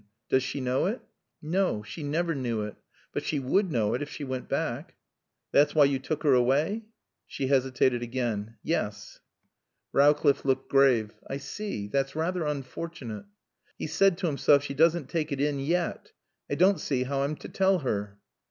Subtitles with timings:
[0.29, 0.99] "Does she know it?"
[1.43, 1.83] "No.
[1.83, 2.75] She never knew it.
[3.13, 4.95] But she would know it if she went back."
[5.51, 6.85] "That's why you took her away?"
[7.27, 8.55] She hesitated again.
[8.63, 9.19] "Yes."
[9.93, 11.13] Rowcliffe looked grave.
[11.29, 11.87] "I see.
[11.87, 13.25] That's rather unfortunate."
[13.77, 16.13] He said to himself: "She doesn't take it in yet.
[16.49, 18.17] I don't see how I'm to tell her."